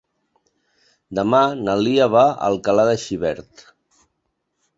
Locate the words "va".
2.15-2.25